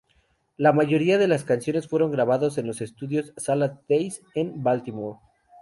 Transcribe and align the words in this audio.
La 0.57 0.73
mayoría 0.73 1.19
de 1.19 1.27
las 1.27 1.43
canciones 1.43 1.87
fueron 1.87 2.09
grabadas 2.11 2.57
en 2.57 2.65
los 2.65 2.81
estudios 2.81 3.33
Salad 3.37 3.73
Days, 3.87 4.23
en 4.33 4.63
Baltimore. 4.63 5.19